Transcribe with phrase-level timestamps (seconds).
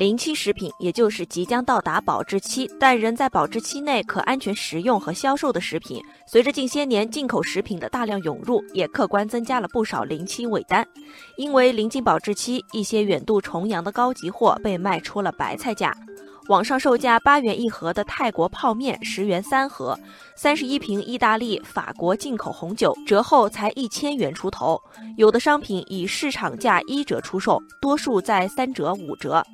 [0.00, 6.02] 临期食品，也就是即将到达保质期但仍在保质期内可安全食用和销售的食品。
[6.26, 10.88] 随着近些年进口食品的大量涌入，也客观增加了不少临期尾单。
[11.36, 15.94] 因为临近保质期，一些远渡重洋的高级货被卖出了白菜价。
[16.48, 19.94] 网上售价八元一盒的泰国泡面，十元三盒；
[20.34, 24.80] 三十一瓶意大利、法国进口红酒，折后才一千元出头。
[25.18, 29.44] 有的商品以市场价一折出售，多数在三折、五折。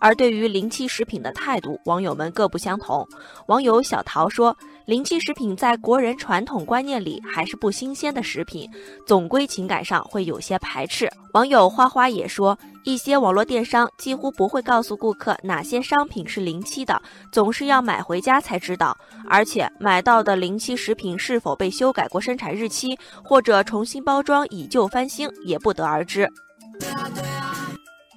[0.00, 3.06] 而对于临期食品的态度，网友们各不相同。
[3.46, 8.68] 网友小桃说：“临期食品在国人传统观念里还是不新鲜的食品，
[9.06, 18.96] 总归情感上会有些排斥。”网友花花也说：“一些网络电商几乎不会告诉顾客哪些商品是临期的，总是要买回家才知道。
[19.28, 26.26] 而且买到的临期食品是否被修改过生产日期，或者重新包装以旧翻新，也不得而知。”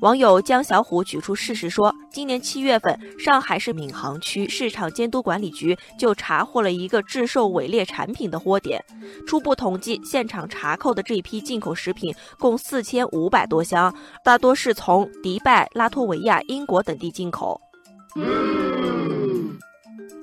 [0.00, 8.80] 网友江小虎举出事实说，今年七月份，上海市闵行区市场监督管理局就查获了一个制售伪劣产品的窝点。
[9.26, 17.60] 初步统计，现场查扣的这批进口食品共四千五百多箱，大多是从迪拜、拉脱维亚、英国等地进口。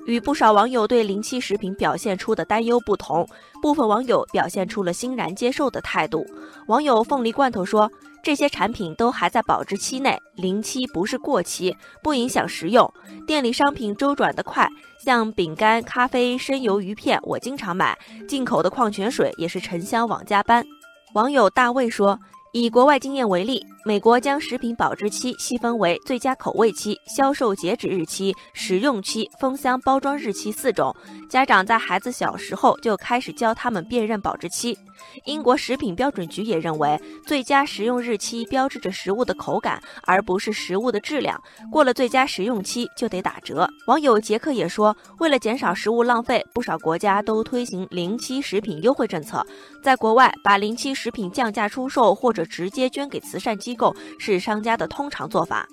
[0.06, 3.28] 与不少网友对临期食品表现出的担忧不同，
[3.60, 6.24] 部分网友表现出了欣然接受的态度。
[6.68, 7.90] 网友凤梨罐头说
[8.26, 12.92] ：“这些产品都还在保质期内，临期不是过期，不影响食用。
[13.24, 17.96] 店里商品周转得快，像饼干、咖啡、生油鱼片，我经常买。
[18.26, 20.66] 进口的矿泉水也是沉香往家搬。”
[21.14, 22.18] 网友大卫说。
[22.52, 30.92] 以国外经验为例，美国将食品保质期细分为最佳口味期、销售截止日期、食用期、封箱包装日期四种。
[31.30, 34.76] 家长在孩子小时候就开始教他们辨认保质期。
[35.24, 41.40] 英国食品标准局也认为，最佳食用日期标志着食物的口感，而不是食物的质量。
[41.70, 43.68] 过了最佳食用期就得打折。
[43.86, 49.46] 网友杰克也说，为了减少食物浪费，不少国家都推行临期食品优惠政策。
[49.80, 55.68] 在国外，把临期食品降价出售或者直接捐给慈善机购是商家的通常做法。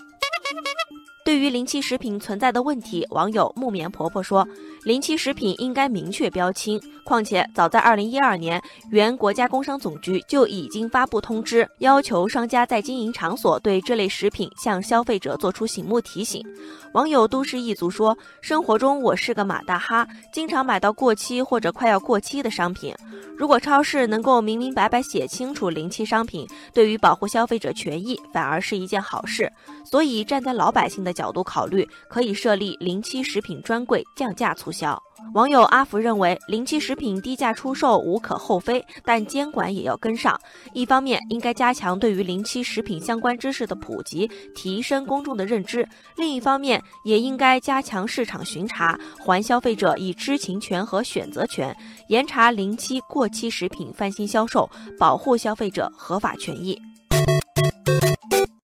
[1.26, 4.48] 对于临期食品存在的问题，网友木棉婆婆说。
[4.84, 8.62] 临期食品应该明确标清，况且早在二零一二年，
[8.92, 16.46] 原国家工商总局就已经发布通知，要求商家在经营场所对这类食品向消费者做出醒目提醒。
[16.92, 22.94] 网友都市一族说：“生活中我是个马大哈，经常买到过期或者快要过期的商品。
[23.38, 29.50] 如果超市能够明明白白写清楚临期商品，对于保护消费者权益反而是一件好事。
[29.86, 35.02] 所以站在老百姓的角度考虑，可以设立临期食品专柜，降价促。”销。
[35.36, 40.38] 网友阿福认为，临期食品低价出售无可厚非，但监管也要跟上。
[40.74, 45.84] 一方面，应该加强对于临期食品相关知识的普及，提升公众的认知；
[46.18, 51.76] 另一方面，也应该加强市场巡查，还消费者以知情权和选择权，
[52.10, 54.70] 严查临期、过期食品翻新销售，
[55.00, 56.78] 保护消费者合法权益。